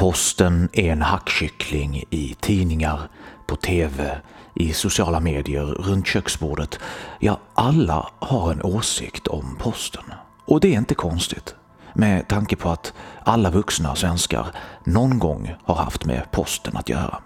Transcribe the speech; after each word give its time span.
Posten 0.00 0.68
är 0.72 0.92
en 0.92 1.02
hackkyckling 1.02 2.04
i 2.10 2.36
tidningar, 2.40 3.00
på 3.46 3.56
TV, 3.56 4.18
i 4.54 4.72
sociala 4.72 5.20
medier, 5.20 5.64
runt 5.64 6.06
köksbordet. 6.06 6.78
Ja, 7.18 7.40
alla 7.54 8.10
har 8.18 8.52
en 8.52 8.62
åsikt 8.62 9.26
om 9.26 9.56
posten. 9.58 10.04
Och 10.44 10.60
det 10.60 10.68
är 10.74 10.78
inte 10.78 10.94
konstigt 10.94 11.54
med 11.94 12.28
tanke 12.28 12.56
på 12.56 12.70
att 12.70 12.92
alla 13.24 13.50
vuxna 13.50 13.96
svenskar 13.96 14.46
någon 14.84 15.18
gång 15.18 15.54
har 15.64 15.74
haft 15.74 16.04
med 16.04 16.30
posten 16.30 16.76
att 16.76 16.88
göra. 16.88 17.18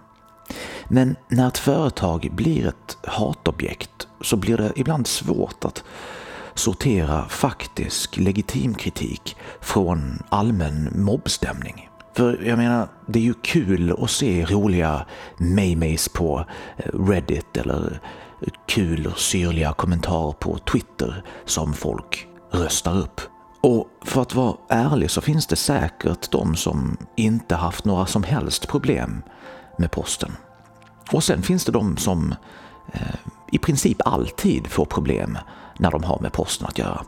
Men 0.87 1.15
när 1.27 1.47
ett 1.47 1.57
företag 1.57 2.29
blir 2.31 2.67
ett 2.67 2.97
hatobjekt 3.03 4.07
så 4.21 4.37
blir 4.37 4.57
det 4.57 4.71
ibland 4.75 5.07
svårt 5.07 5.65
att 5.65 5.83
sortera 6.53 7.25
faktisk 7.29 8.17
legitim 8.17 8.73
kritik 8.73 9.35
från 9.61 10.23
allmän 10.29 10.89
mobbstämning. 10.95 11.89
För 12.15 12.43
jag 12.43 12.57
menar, 12.57 12.87
det 13.05 13.19
är 13.19 13.23
ju 13.23 13.33
kul 13.33 13.95
att 14.01 14.11
se 14.11 14.45
roliga 14.45 15.05
memes 15.37 16.09
på 16.09 16.45
eh, 16.77 16.99
Reddit 16.99 17.57
eller 17.57 17.99
eh, 18.41 18.47
kul 18.67 19.07
och 19.07 19.19
syrliga 19.19 19.73
kommentarer 19.73 20.31
på 20.31 20.57
Twitter 20.57 21.23
som 21.45 21.73
folk 21.73 22.27
röstar 22.51 22.97
upp. 22.97 23.21
Och 23.61 23.87
för 24.05 24.21
att 24.21 24.35
vara 24.35 24.55
ärlig 24.69 25.11
så 25.11 25.21
finns 25.21 25.47
det 25.47 25.55
säkert 25.55 26.31
de 26.31 26.55
som 26.55 26.97
inte 27.15 27.55
haft 27.55 27.85
några 27.85 28.05
som 28.05 28.23
helst 28.23 28.67
problem 28.67 29.21
med 29.77 29.91
posten. 29.91 30.31
Och 31.11 31.23
sen 31.23 31.41
finns 31.41 31.65
det 31.65 31.71
de 31.71 31.97
som 31.97 32.35
eh, 32.93 33.15
i 33.51 33.57
princip 33.57 33.97
alltid 34.05 34.67
får 34.67 34.85
problem 34.85 35.37
när 35.77 35.91
de 35.91 36.03
har 36.03 36.19
med 36.19 36.33
posten 36.33 36.67
att 36.67 36.77
göra. 36.77 37.03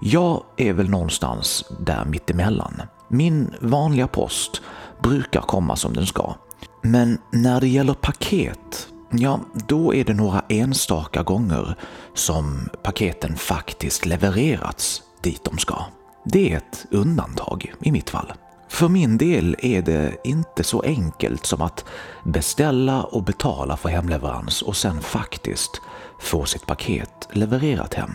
Jag 0.00 0.42
är 0.56 0.72
väl 0.72 0.90
någonstans 0.90 1.64
där 1.80 2.04
mittemellan. 2.04 2.82
Min 3.12 3.54
vanliga 3.60 4.08
post 4.08 4.62
brukar 5.02 5.40
komma 5.40 5.76
som 5.76 5.92
den 5.92 6.06
ska. 6.06 6.34
Men 6.82 7.18
när 7.30 7.60
det 7.60 7.68
gäller 7.68 7.94
paket, 7.94 8.88
ja, 9.10 9.40
då 9.68 9.94
är 9.94 10.04
det 10.04 10.14
några 10.14 10.42
enstaka 10.48 11.22
gånger 11.22 11.74
som 12.14 12.68
paketen 12.82 13.36
faktiskt 13.36 14.06
levererats 14.06 15.02
dit 15.22 15.44
de 15.44 15.58
ska. 15.58 15.84
Det 16.24 16.52
är 16.52 16.56
ett 16.56 16.86
undantag 16.90 17.72
i 17.82 17.92
mitt 17.92 18.10
fall. 18.10 18.32
För 18.68 18.88
min 18.88 19.18
del 19.18 19.56
är 19.58 19.82
det 19.82 20.16
inte 20.24 20.64
så 20.64 20.82
enkelt 20.82 21.46
som 21.46 21.62
att 21.62 21.84
beställa 22.24 23.02
och 23.02 23.22
betala 23.22 23.76
för 23.76 23.88
hemleverans 23.88 24.62
och 24.62 24.76
sen 24.76 25.00
faktiskt 25.00 25.80
få 26.20 26.44
sitt 26.44 26.66
paket 26.66 27.28
levererat 27.32 27.94
hem. 27.94 28.12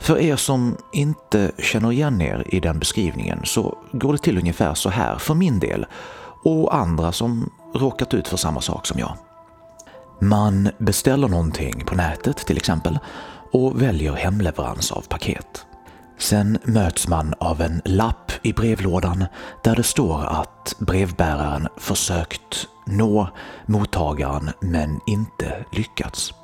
För 0.00 0.18
er 0.18 0.36
som 0.36 0.76
inte 0.92 1.52
känner 1.58 1.92
igen 1.92 2.20
er 2.20 2.44
i 2.46 2.60
den 2.60 2.78
beskrivningen 2.78 3.40
så 3.44 3.78
går 3.92 4.12
det 4.12 4.18
till 4.18 4.38
ungefär 4.38 4.74
så 4.74 4.90
här 4.90 5.18
för 5.18 5.34
min 5.34 5.60
del 5.60 5.86
och 6.42 6.74
andra 6.76 7.12
som 7.12 7.50
råkat 7.74 8.14
ut 8.14 8.28
för 8.28 8.36
samma 8.36 8.60
sak 8.60 8.86
som 8.86 8.98
jag. 8.98 9.16
Man 10.20 10.70
beställer 10.78 11.28
någonting 11.28 11.84
på 11.86 11.94
nätet 11.94 12.36
till 12.36 12.56
exempel 12.56 12.98
och 13.52 13.82
väljer 13.82 14.12
hemleverans 14.12 14.92
av 14.92 15.00
paket. 15.08 15.66
Sen 16.18 16.58
möts 16.64 17.08
man 17.08 17.34
av 17.38 17.60
en 17.60 17.82
lapp 17.84 18.32
i 18.42 18.52
brevlådan 18.52 19.24
där 19.64 19.76
det 19.76 19.82
står 19.82 20.24
att 20.24 20.74
brevbäraren 20.78 21.68
försökt 21.76 22.66
nå 22.86 23.28
mottagaren 23.66 24.50
men 24.60 25.00
inte 25.06 25.64
lyckats. 25.72 26.34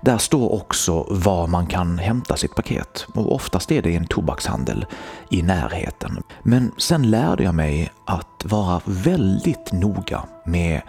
Där 0.00 0.18
står 0.18 0.52
också 0.52 1.06
var 1.10 1.46
man 1.46 1.66
kan 1.66 1.98
hämta 1.98 2.36
sitt 2.36 2.54
paket 2.54 3.06
och 3.14 3.34
oftast 3.34 3.72
är 3.72 3.82
det 3.82 3.90
i 3.90 3.96
en 3.96 4.06
tobakshandel 4.06 4.86
i 5.30 5.42
närheten. 5.42 6.22
Men 6.42 6.72
sen 6.78 7.10
lärde 7.10 7.42
jag 7.42 7.54
mig 7.54 7.92
att 8.06 8.44
vara 8.44 8.80
väldigt 8.84 9.72
noga 9.72 10.22
med 10.46 10.82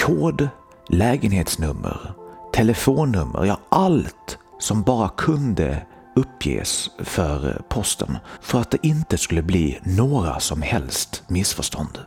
kod, 0.00 0.48
lägenhetsnummer, 0.88 2.12
telefonnummer, 2.52 3.44
ja 3.44 3.58
allt 3.68 4.38
som 4.58 4.82
bara 4.82 5.08
kunde 5.08 5.86
uppges 6.16 6.90
för 6.98 7.62
posten 7.68 8.18
för 8.40 8.60
att 8.60 8.70
det 8.70 8.86
inte 8.86 9.18
skulle 9.18 9.42
bli 9.42 9.78
några 9.82 10.40
som 10.40 10.62
helst 10.62 11.22
missförstånd. 11.28 11.98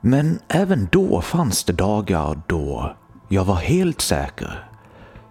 Men 0.00 0.38
även 0.48 0.88
då 0.92 1.20
fanns 1.20 1.64
det 1.64 1.72
dagar 1.72 2.40
då 2.46 2.96
jag 3.28 3.44
var 3.44 3.54
helt 3.54 4.00
säker 4.00 4.67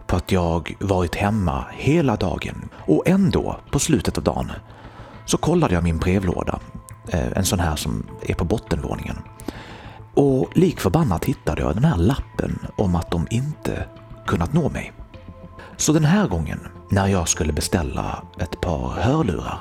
på 0.08 0.16
att 0.16 0.32
jag 0.32 0.76
varit 0.80 1.16
hemma 1.16 1.66
hela 1.72 2.16
dagen 2.16 2.70
och 2.76 3.08
ändå 3.08 3.60
på 3.72 3.80
slutet 3.80 4.18
av 4.18 4.24
dagen 4.24 4.52
så 5.26 5.38
kollade 5.38 5.74
jag 5.74 5.84
min 5.84 5.98
brevlåda, 5.98 6.60
eh, 7.10 7.32
en 7.36 7.46
sån 7.46 7.60
här 7.60 7.76
som 7.76 8.06
är 8.22 8.34
på 8.34 8.46
bottenvåningen. 8.46 9.18
Och 10.14 10.50
lik 10.56 10.80
förbannat 10.80 11.26
hittade 11.26 11.62
jag 11.62 11.76
den 11.76 11.84
här 11.84 11.98
lappen 11.98 12.60
om 12.76 12.96
att 12.96 13.12
de 13.12 13.28
inte 13.30 13.86
kunnat 14.26 14.54
nå 14.54 14.70
mig. 14.70 14.94
Så 15.78 15.94
den 15.94 16.06
här 16.06 16.28
gången, 16.28 16.60
när 16.92 17.08
jag 17.08 17.28
skulle 17.28 17.54
beställa 17.54 18.24
ett 18.40 18.62
par 18.62 18.90
hörlurar, 18.90 19.60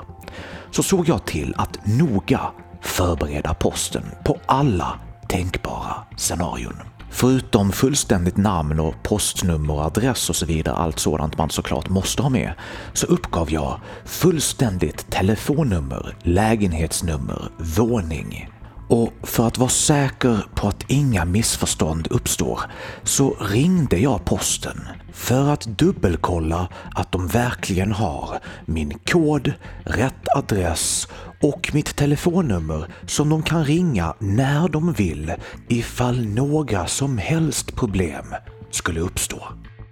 så 0.70 0.82
såg 0.82 1.08
jag 1.08 1.24
till 1.24 1.54
att 1.56 1.86
noga 1.86 2.40
förbereda 2.80 3.54
posten 3.54 4.04
på 4.24 4.38
alla 4.46 5.00
tänkbara 5.28 5.94
scenarion. 6.16 6.76
Förutom 7.18 7.72
fullständigt 7.72 8.36
namn 8.36 8.80
och 8.80 8.94
postnummer, 9.02 9.86
adress 9.86 10.30
och 10.30 10.36
så 10.36 10.46
vidare, 10.46 10.74
allt 10.74 10.98
sådant 10.98 11.38
man 11.38 11.50
såklart 11.50 11.88
måste 11.88 12.22
ha 12.22 12.30
med, 12.30 12.52
så 12.92 13.06
uppgav 13.06 13.50
jag 13.50 13.80
fullständigt 14.04 15.10
telefonnummer, 15.10 16.16
lägenhetsnummer, 16.22 17.48
våning, 17.58 18.50
och 18.88 19.12
för 19.22 19.46
att 19.46 19.58
vara 19.58 19.68
säker 19.68 20.46
på 20.54 20.68
att 20.68 20.84
inga 20.90 21.24
missförstånd 21.24 22.08
uppstår 22.10 22.60
så 23.02 23.36
ringde 23.40 23.98
jag 23.98 24.24
posten 24.24 24.80
för 25.12 25.48
att 25.48 25.60
dubbelkolla 25.78 26.68
att 26.94 27.12
de 27.12 27.26
verkligen 27.26 27.92
har 27.92 28.38
min 28.64 28.98
kod, 28.98 29.52
rätt 29.84 30.36
adress 30.36 31.08
och 31.42 31.70
mitt 31.72 31.96
telefonnummer 31.96 32.88
som 33.06 33.28
de 33.28 33.42
kan 33.42 33.64
ringa 33.64 34.14
när 34.18 34.68
de 34.68 34.92
vill 34.92 35.32
ifall 35.68 36.26
några 36.26 36.86
som 36.86 37.18
helst 37.18 37.76
problem 37.76 38.24
skulle 38.70 39.00
uppstå. 39.00 39.42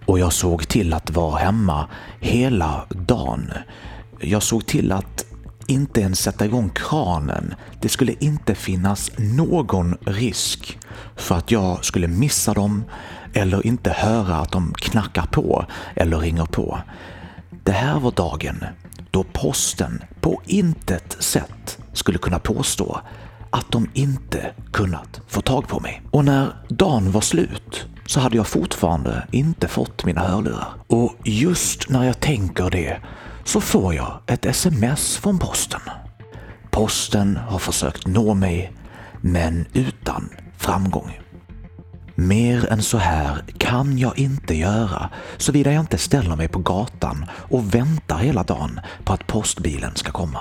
Och 0.06 0.18
jag 0.18 0.32
såg 0.32 0.68
till 0.68 0.92
att 0.92 1.10
vara 1.10 1.38
hemma 1.38 1.88
hela 2.20 2.86
dagen. 2.88 3.52
Jag 4.20 4.42
såg 4.42 4.66
till 4.66 4.92
att 4.92 5.33
inte 5.66 6.00
ens 6.00 6.20
sätta 6.20 6.44
igång 6.44 6.70
kranen. 6.74 7.54
Det 7.80 7.88
skulle 7.88 8.14
inte 8.20 8.54
finnas 8.54 9.10
någon 9.18 9.96
risk 10.06 10.78
för 11.16 11.34
att 11.34 11.50
jag 11.50 11.84
skulle 11.84 12.08
missa 12.08 12.54
dem 12.54 12.84
eller 13.32 13.66
inte 13.66 13.90
höra 13.90 14.36
att 14.36 14.52
de 14.52 14.74
knackar 14.76 15.26
på 15.26 15.64
eller 15.96 16.18
ringer 16.18 16.46
på. 16.46 16.78
Det 17.64 17.72
här 17.72 18.00
var 18.00 18.10
dagen 18.10 18.64
då 19.10 19.24
posten 19.32 20.02
på 20.20 20.40
intet 20.46 21.16
sätt 21.20 21.78
skulle 21.92 22.18
kunna 22.18 22.38
påstå 22.38 23.00
att 23.50 23.72
de 23.72 23.90
inte 23.94 24.52
kunnat 24.72 25.20
få 25.28 25.40
tag 25.40 25.68
på 25.68 25.80
mig. 25.80 26.02
Och 26.10 26.24
när 26.24 26.56
dagen 26.68 27.12
var 27.12 27.20
slut 27.20 27.86
så 28.06 28.20
hade 28.20 28.36
jag 28.36 28.46
fortfarande 28.46 29.26
inte 29.30 29.68
fått 29.68 30.04
mina 30.04 30.20
hörlurar. 30.20 30.68
Och 30.86 31.14
just 31.24 31.88
när 31.88 32.04
jag 32.04 32.20
tänker 32.20 32.70
det 32.70 33.00
så 33.44 33.60
får 33.60 33.94
jag 33.94 34.20
ett 34.26 34.46
sms 34.46 35.18
från 35.18 35.38
posten. 35.38 35.80
Posten 36.70 37.36
har 37.36 37.58
försökt 37.58 38.06
nå 38.06 38.34
mig, 38.34 38.72
men 39.20 39.66
utan 39.74 40.28
framgång. 40.58 41.20
Mer 42.14 42.72
än 42.72 42.82
så 42.82 42.98
här 42.98 43.36
kan 43.58 43.98
jag 43.98 44.18
inte 44.18 44.54
göra 44.54 45.10
såvida 45.36 45.72
jag 45.72 45.80
inte 45.80 45.98
ställer 45.98 46.36
mig 46.36 46.48
på 46.48 46.58
gatan 46.58 47.24
och 47.50 47.74
väntar 47.74 48.18
hela 48.18 48.42
dagen 48.42 48.80
på 49.04 49.12
att 49.12 49.26
postbilen 49.26 49.94
ska 49.94 50.12
komma. 50.12 50.40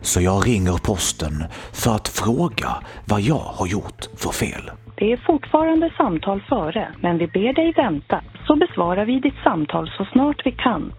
Så 0.00 0.20
jag 0.20 0.46
ringer 0.46 0.78
posten 0.86 1.44
för 1.72 1.90
att 1.90 2.08
fråga 2.08 2.70
vad 3.04 3.20
jag 3.20 3.44
har 3.58 3.66
gjort 3.66 4.08
för 4.16 4.30
fel. 4.30 4.70
Det 4.96 5.12
är 5.12 5.22
fortfarande 5.26 5.92
samtal 5.96 6.42
före, 6.48 6.94
men 7.00 7.18
vi 7.18 7.26
ber 7.26 7.52
dig 7.52 7.72
vänta 7.72 8.22
så 8.46 8.56
besvarar 8.56 9.04
vi 9.04 9.20
ditt 9.20 9.42
samtal 9.44 9.90
så 9.98 10.04
snart 10.04 10.46
vi 10.46 10.52
kan. 10.52 10.92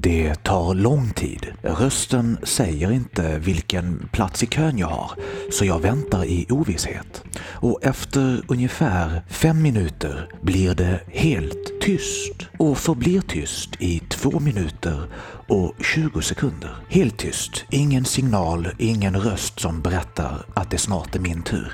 Det 0.00 0.34
tar 0.34 0.74
lång 0.74 1.10
tid. 1.10 1.46
Rösten 1.62 2.38
säger 2.42 2.92
inte 2.92 3.38
vilken 3.38 4.08
plats 4.12 4.42
i 4.42 4.46
kön 4.46 4.78
jag 4.78 4.86
har, 4.86 5.10
så 5.52 5.64
jag 5.64 5.78
väntar 5.78 6.24
i 6.24 6.46
ovisshet. 6.50 7.24
Och 7.40 7.78
efter 7.82 8.42
ungefär 8.48 9.22
fem 9.28 9.62
minuter 9.62 10.28
blir 10.42 10.74
det 10.74 11.00
helt 11.08 11.77
tyst 11.88 12.48
och 12.58 12.78
förblir 12.78 13.20
tyst 13.20 13.82
i 13.82 13.98
två 13.98 14.40
minuter 14.40 15.02
och 15.46 15.74
20 15.94 16.22
sekunder. 16.22 16.70
Helt 16.88 17.18
tyst, 17.18 17.66
ingen 17.70 18.04
signal, 18.04 18.68
ingen 18.78 19.16
röst 19.16 19.60
som 19.60 19.82
berättar 19.82 20.32
att 20.54 20.70
det 20.70 20.78
snart 20.78 21.14
är 21.14 21.20
min 21.20 21.42
tur. 21.42 21.72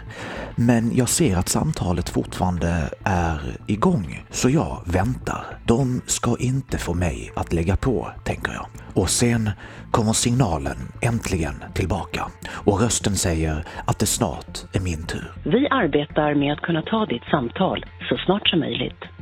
Men 0.56 0.96
jag 0.96 1.08
ser 1.08 1.36
att 1.36 1.48
samtalet 1.48 2.08
fortfarande 2.08 2.90
är 3.04 3.38
igång, 3.66 4.24
så 4.30 4.50
jag 4.50 4.82
väntar. 4.86 5.44
De 5.66 6.00
ska 6.06 6.36
inte 6.38 6.78
få 6.78 6.94
mig 6.94 7.32
att 7.36 7.52
lägga 7.52 7.76
på, 7.76 8.10
tänker 8.24 8.52
jag. 8.52 8.66
Och 8.94 9.10
sen 9.10 9.50
kommer 9.90 10.12
signalen 10.12 10.76
äntligen 11.02 11.54
tillbaka 11.74 12.24
och 12.48 12.80
rösten 12.80 13.16
säger 13.16 13.64
att 13.86 13.98
det 13.98 14.06
snart 14.06 14.58
är 14.72 14.80
min 14.80 15.06
tur. 15.06 15.32
Vi 15.44 15.68
arbetar 15.68 16.34
med 16.34 16.52
att 16.52 16.60
kunna 16.60 16.82
ta 16.82 17.06
ditt 17.06 17.24
samtal 17.30 17.84
så 18.08 18.16
snart 18.16 18.48
som 18.48 18.60
möjligt. 18.60 19.13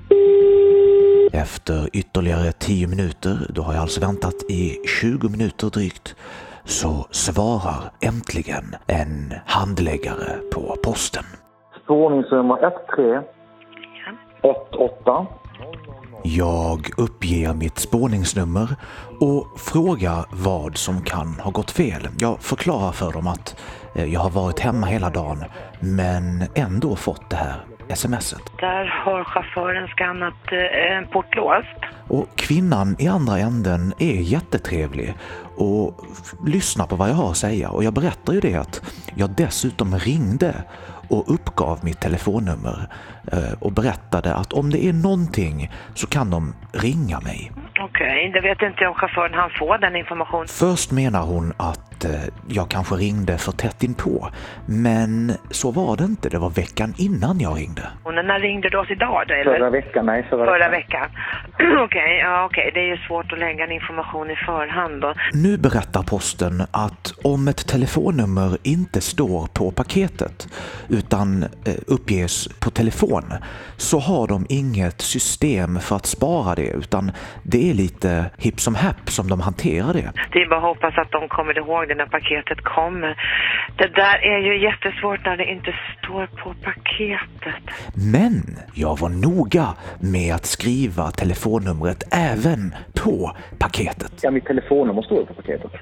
Efter 1.34 1.88
ytterligare 1.92 2.52
10 2.52 2.86
minuter, 2.86 3.46
då 3.48 3.62
har 3.62 3.72
jag 3.72 3.82
alltså 3.82 4.00
väntat 4.00 4.34
i 4.48 4.78
20 5.00 5.28
minuter 5.28 5.70
drygt, 5.70 6.16
så 6.64 7.06
svarar 7.10 7.92
äntligen 8.00 8.64
en 8.86 9.34
handläggare 9.46 10.38
på 10.54 10.76
posten. 10.84 11.24
Spårningsnummer 11.84 12.56
1318. 12.56 15.26
Jag 16.24 16.90
uppger 16.96 17.54
mitt 17.54 17.78
spårningsnummer 17.78 18.76
och 19.20 19.60
frågar 19.60 20.24
vad 20.32 20.76
som 20.76 21.02
kan 21.02 21.40
ha 21.40 21.50
gått 21.50 21.70
fel. 21.70 22.08
Jag 22.18 22.40
förklarar 22.40 22.92
för 22.92 23.12
dem 23.12 23.26
att 23.26 23.60
eh, 23.94 24.12
jag 24.12 24.20
har 24.20 24.30
varit 24.30 24.60
hemma 24.60 24.86
hela 24.86 25.10
dagen 25.10 25.44
men 25.80 26.44
ändå 26.54 26.96
fått 26.96 27.30
det 27.30 27.36
här 27.36 27.64
smset. 27.94 28.42
Där 28.58 28.86
har 29.04 29.24
chauffören 29.24 29.88
skannat 29.88 30.52
eh, 30.52 30.96
en 30.96 31.06
portlås. 31.06 31.64
Och 32.08 32.36
kvinnan 32.36 32.96
i 32.98 33.08
andra 33.08 33.38
änden 33.38 33.92
är 33.98 34.20
jättetrevlig 34.20 35.14
och 35.56 36.06
lyssnar 36.46 36.86
på 36.86 36.96
vad 36.96 37.08
jag 37.08 37.14
har 37.14 37.30
att 37.30 37.36
säga 37.36 37.70
och 37.70 37.84
jag 37.84 37.94
berättar 37.94 38.32
ju 38.32 38.40
det 38.40 38.54
att 38.54 39.02
jag 39.14 39.30
dessutom 39.30 39.98
ringde 39.98 40.54
och 41.08 41.34
uppgav 41.34 41.78
mitt 41.82 42.00
telefonnummer 42.00 42.88
eh, 43.32 43.52
och 43.60 43.72
berättade 43.72 44.34
att 44.34 44.52
om 44.52 44.70
det 44.70 44.84
är 44.84 44.92
någonting 44.92 45.70
så 45.94 46.06
kan 46.06 46.30
de 46.30 46.54
ringa 46.72 47.20
mig. 47.20 47.52
Okej, 47.80 48.30
det 48.34 48.40
vet 48.40 48.62
inte 48.62 48.82
jag 48.82 48.90
om 48.90 48.94
chauffören 48.94 49.34
han 49.34 49.50
få 49.58 49.76
den 49.76 49.96
informationen. 49.96 50.48
Först 50.48 50.92
menar 50.92 51.22
hon 51.22 51.52
att 51.56 51.91
eh, 52.04 52.10
jag 52.48 52.70
kanske 52.70 52.94
ringde 52.94 53.38
för 53.38 53.52
tätt 53.52 53.82
inpå, 53.82 54.28
men 54.66 55.32
så 55.50 55.70
var 55.70 55.96
det 55.96 56.04
inte. 56.04 56.28
Det 56.28 56.38
var 56.38 56.50
veckan 56.50 56.94
innan 56.98 57.40
jag 57.40 57.58
ringde. 57.58 57.82
Och 58.04 58.14
när 58.14 58.40
ringde 58.40 58.68
du 58.68 58.78
oss 58.78 58.90
idag 58.90 59.24
då, 59.28 59.34
eller? 59.34 59.58
Förra 59.58 59.70
veckan, 59.70 60.06
nej 60.06 60.26
förra, 60.30 60.44
Förra 60.44 60.68
veckan. 60.68 61.10
Okej, 61.84 62.18
ja 62.18 62.44
okej. 62.44 62.70
Det 62.74 62.80
är 62.80 62.88
ju 62.94 62.96
svårt 62.96 63.32
att 63.32 63.38
lägga 63.38 63.64
en 63.64 63.72
information 63.72 64.30
i 64.30 64.36
förhand 64.36 65.00
då. 65.00 65.14
Nu 65.32 65.58
berättar 65.58 66.02
posten 66.02 66.60
att 66.70 67.12
om 67.24 67.48
ett 67.48 67.68
telefonnummer 67.68 68.58
inte 68.62 69.00
står 69.00 69.46
på 69.54 69.70
paketet 69.70 70.48
utan 70.88 71.42
eh, 71.42 71.74
uppges 71.86 72.48
på 72.60 72.70
telefon 72.70 73.24
så 73.76 73.98
har 73.98 74.26
de 74.26 74.46
inget 74.48 75.00
system 75.00 75.80
för 75.80 75.96
att 75.96 76.06
spara 76.06 76.54
det 76.54 76.70
utan 76.70 77.12
det 77.42 77.70
är 77.70 77.74
lite 77.74 78.30
hipp 78.38 78.60
som 78.60 78.74
happ 78.74 79.10
som 79.10 79.28
de 79.28 79.40
hanterar 79.40 79.92
det. 79.92 80.12
Det 80.32 80.38
är 80.38 80.48
bara 80.48 80.56
att 80.56 80.62
hoppas 80.62 80.98
att 80.98 81.10
de 81.10 81.28
kommer 81.28 81.58
ihåg 81.58 81.88
det 81.88 81.91
när 81.94 82.06
paketet 82.06 82.60
kommer. 82.64 83.16
Det 83.76 83.88
där 83.88 84.16
är 84.32 84.38
ju 84.38 84.62
jättesvårt 84.62 85.24
när 85.24 85.36
det 85.36 85.44
inte 85.44 85.74
står 85.98 86.26
på 86.26 86.54
paketet. 86.54 87.64
Men 88.14 88.42
jag 88.74 88.98
var 88.98 89.08
noga 89.08 89.66
med 90.00 90.34
att 90.34 90.46
skriva 90.46 91.10
telefonnumret 91.10 92.02
även 92.12 92.74
på 93.04 93.36
paketet. 93.58 94.12
Ja, 94.22 94.30
mitt 94.30 94.44
telefonnummer 94.44 95.02
står 95.02 95.24
på 95.24 95.34
paketet. 95.34 95.72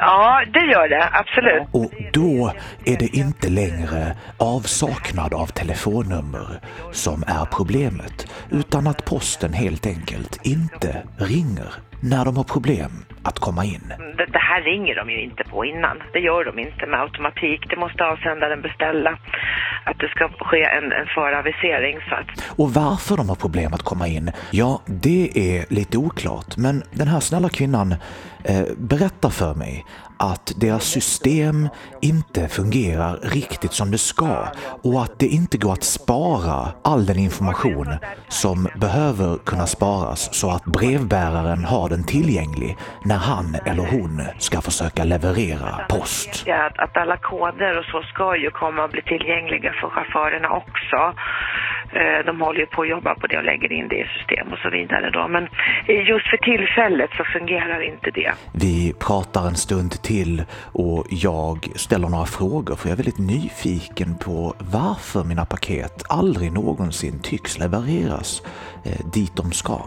Ja, 0.00 0.42
det 0.52 0.64
gör 0.64 0.88
det. 0.88 1.08
Absolut. 1.12 1.68
Och 1.72 1.92
då 2.12 2.52
är 2.84 2.96
det 2.98 3.16
inte 3.16 3.48
längre 3.48 4.16
avsaknad 4.36 5.34
av 5.34 5.46
telefonnummer 5.46 6.60
som 6.92 7.22
är 7.26 7.44
problemet, 7.44 8.26
utan 8.50 8.86
att 8.86 9.04
posten 9.04 9.52
helt 9.52 9.86
enkelt 9.86 10.40
inte 10.46 11.02
ringer 11.16 11.74
när 12.02 12.24
de 12.24 12.36
har 12.36 12.44
problem 12.44 12.90
att 13.22 13.38
komma 13.38 13.64
in. 13.64 13.92
Det, 14.18 14.26
det 14.34 14.42
här 14.50 14.62
ringer 14.62 14.94
de 14.94 15.10
ju 15.10 15.20
inte 15.20 15.44
på 15.44 15.64
innan. 15.64 15.96
Det 16.12 16.18
gör 16.18 16.44
de 16.44 16.58
inte 16.58 16.86
med 16.86 17.00
automatik. 17.00 17.60
Det 17.70 17.76
måste 17.76 18.04
avsändaren 18.04 18.62
beställa. 18.62 19.10
Att 19.84 19.98
det 19.98 20.08
ska 20.08 20.28
ske 20.28 20.62
en, 20.64 20.92
en 20.92 21.06
föravisering. 21.06 21.96
Så 22.08 22.14
att, 22.14 22.28
Och 22.58 22.74
varför 22.74 23.16
de 23.16 23.28
har 23.28 23.36
problem 23.36 23.74
att 23.74 23.82
komma 23.82 24.06
in, 24.08 24.30
ja, 24.50 24.82
det 24.86 25.30
är 25.34 25.74
lite 25.74 25.98
oklart. 25.98 26.56
Men 26.56 26.82
den 26.90 27.08
här 27.08 27.20
snälla 27.20 27.48
kvinnan 27.48 27.94
eh, 28.44 28.66
berättar 28.78 29.30
för 29.30 29.54
mig 29.54 29.84
att 30.18 30.52
deras 30.56 30.84
system 30.84 31.68
inte 32.00 32.48
fungerar 32.48 33.18
riktigt 33.22 33.72
som 33.72 33.90
det 33.90 33.98
ska 33.98 34.48
och 34.82 35.02
att 35.02 35.18
det 35.18 35.26
inte 35.26 35.58
går 35.58 35.72
att 35.72 35.84
spara 35.84 36.72
all 36.84 37.06
den 37.06 37.18
information 37.18 37.94
som 38.28 38.68
behöver 38.80 39.38
kunna 39.38 39.66
sparas 39.66 40.34
så 40.34 40.50
att 40.50 40.64
brevbäraren 40.64 41.64
har 41.64 41.88
den 41.88 42.04
tillgänglig 42.04 42.76
när 43.04 43.16
han 43.16 43.56
eller 43.66 43.86
hon 43.86 44.22
ska 44.48 44.60
försöka 44.60 45.04
leverera 45.04 45.70
post. 45.88 46.32
att, 46.66 46.78
att 46.84 46.96
alla 46.96 47.16
koder 47.16 47.78
och 47.78 47.84
så 47.92 48.02
ska 48.02 48.36
ju 48.36 48.50
komma 48.50 48.84
att 48.84 48.92
bli 48.92 49.02
tillgängliga 49.02 49.72
för 49.80 49.88
chaufförerna 49.94 50.48
också. 50.60 50.98
Eh, 51.98 52.18
De 52.26 52.40
håller 52.40 52.60
ju 52.60 52.66
på 52.66 52.82
att 52.82 52.88
jobba 52.88 53.14
på 53.20 53.26
det 53.26 53.36
och 53.40 53.44
lägger 53.44 53.72
in 53.72 53.88
det 53.88 53.98
i 54.04 54.06
system 54.18 54.46
och 54.52 54.58
så 54.58 54.70
vidare 54.70 55.10
då. 55.10 55.28
Men 55.28 55.44
just 56.12 56.26
för 56.32 56.36
tillfället 56.36 57.10
så 57.18 57.24
fungerar 57.24 57.80
inte 57.92 58.10
det. 58.10 58.32
Vi 58.52 58.94
pratar 59.06 59.42
en 59.46 59.56
stund 59.66 59.92
till 60.02 60.42
och 60.84 61.06
jag 61.10 61.56
ställer 61.76 62.08
några 62.08 62.26
frågor 62.26 62.76
för 62.76 62.88
jag 62.88 62.92
är 62.92 63.02
väldigt 63.02 63.18
nyfiken 63.34 64.10
på 64.26 64.54
varför 64.58 65.24
mina 65.24 65.44
paket 65.44 65.96
aldrig 66.08 66.52
någonsin 66.52 67.20
tycks 67.22 67.58
levereras 67.58 68.42
eh, 68.86 69.00
dit 69.14 69.36
de 69.36 69.52
ska. 69.52 69.78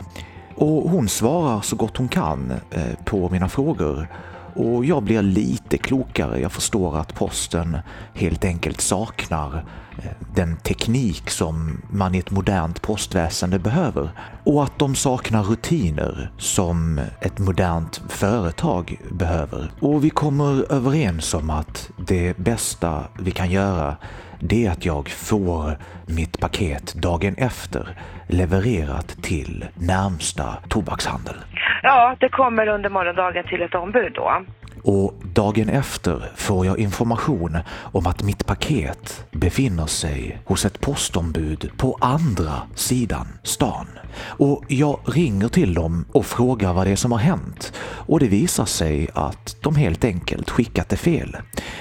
Och 0.55 0.89
hon 0.89 1.07
svarar 1.09 1.61
så 1.61 1.75
gott 1.75 1.97
hon 1.97 2.07
kan 2.07 2.51
eh, 2.51 3.05
på 3.05 3.29
mina 3.29 3.49
frågor 3.49 4.07
och 4.55 4.85
jag 4.85 5.03
blir 5.03 5.21
lite 5.21 5.77
klokare. 5.77 6.39
Jag 6.39 6.51
förstår 6.51 6.97
att 6.97 7.15
posten 7.15 7.77
helt 8.13 8.45
enkelt 8.45 8.81
saknar 8.81 9.65
eh, 9.97 10.11
den 10.35 10.57
teknik 10.57 11.29
som 11.29 11.81
man 11.89 12.15
i 12.15 12.17
ett 12.17 12.31
modernt 12.31 12.81
postväsende 12.81 13.59
behöver. 13.59 14.09
Och 14.43 14.63
att 14.63 14.79
de 14.79 14.95
saknar 14.95 15.43
rutiner 15.43 16.31
som 16.37 17.01
ett 17.21 17.39
modernt 17.39 18.01
företag 18.09 18.99
behöver. 19.11 19.71
Och 19.79 20.03
vi 20.03 20.09
kommer 20.09 20.71
överens 20.71 21.33
om 21.33 21.49
att 21.49 21.89
det 21.97 22.37
bästa 22.37 23.03
vi 23.19 23.31
kan 23.31 23.51
göra 23.51 23.97
det 24.41 24.65
är 24.65 24.71
att 24.71 24.85
jag 24.85 25.09
får 25.09 25.77
mitt 26.05 26.39
paket 26.39 26.93
dagen 26.93 27.35
efter 27.37 27.87
levererat 28.27 29.07
till 29.07 29.65
närmsta 29.75 30.43
tobakshandel. 30.69 31.35
Ja, 31.83 32.15
det 32.19 32.29
kommer 32.29 32.67
under 32.67 32.89
morgondagen 32.89 33.43
till 33.47 33.61
ett 33.61 33.75
ombud 33.75 34.13
då. 34.13 34.41
Och 34.83 35.13
dagen 35.33 35.69
efter 35.69 36.31
får 36.35 36.65
jag 36.65 36.79
information 36.79 37.57
om 37.67 38.07
att 38.07 38.23
mitt 38.23 38.45
paket 38.45 39.25
befinner 39.31 39.85
sig 39.85 40.41
hos 40.45 40.65
ett 40.65 40.81
postombud 40.81 41.71
på 41.77 41.97
andra 42.01 42.61
sidan 42.75 43.27
stan. 43.43 43.87
Och 44.21 44.63
jag 44.67 44.99
ringer 45.05 45.47
till 45.47 45.73
dem 45.73 46.05
och 46.11 46.25
frågar 46.25 46.73
vad 46.73 46.87
det 46.87 46.91
är 46.91 46.95
som 46.95 47.11
har 47.11 47.19
hänt. 47.19 47.73
Och 47.81 48.19
det 48.19 48.27
visar 48.27 48.65
sig 48.65 49.09
att 49.13 49.55
de 49.61 49.75
helt 49.75 50.03
enkelt 50.03 50.49
skickat 50.49 50.89
det 50.89 50.97
fel. 50.97 51.37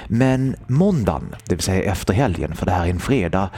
Men 0.08 0.56
måndagen, 0.66 1.34
det 1.44 1.54
vill 1.54 1.64
säga 1.64 1.92
efter 1.92 2.14
helgen, 2.14 2.56
för 2.56 2.66
det 2.66 2.72
här 2.72 2.86
är 2.86 2.90
en 2.90 3.00
fredag, 3.00 3.50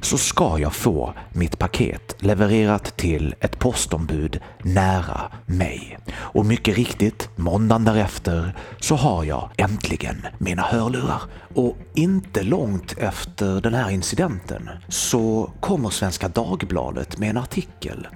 så 0.00 0.18
ska 0.18 0.58
jag 0.58 0.74
få 0.74 1.14
mitt 1.32 1.58
paket 1.58 2.16
levererat 2.18 2.96
till 2.96 3.34
ett 3.40 3.58
postombud 3.58 4.40
nära 4.62 5.32
mig. 5.46 5.98
Och 6.14 6.46
mycket 6.46 6.76
riktigt, 6.76 7.28
måndagen 7.36 7.84
därefter 7.84 8.56
så 8.80 8.96
har 8.96 9.24
jag 9.24 9.50
äntligen 9.56 10.26
mina 10.38 10.62
hörlurar. 10.62 11.22
Och 11.54 11.76
inte 11.94 12.42
långt 12.42 12.98
efter 12.98 13.60
den 13.60 13.74
här 13.74 13.90
incidenten 13.90 14.70
så 14.88 15.52
kommer 15.60 15.90
Svenska 15.90 16.28
Dagbladet 16.28 17.18
med 17.18 17.30
en 17.30 17.36
artikel. 17.36 18.08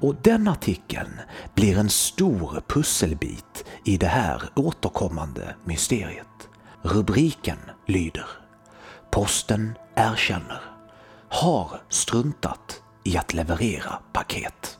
Och 0.00 0.14
den 0.22 0.48
artikeln 0.48 1.20
blir 1.54 1.78
en 1.78 1.90
stor 1.90 2.62
pusselbit 2.68 3.64
i 3.84 3.96
det 3.96 4.06
här 4.06 4.42
återkommande 4.56 5.54
mysteriet. 5.64 6.26
Rubriken 6.82 7.58
lyder 7.86 8.26
Posten 9.10 9.74
erkänner 9.96 10.71
har 11.32 11.82
struntat 11.88 12.82
i 13.04 13.16
att 13.16 13.34
leverera 13.34 13.98
paket. 14.12 14.78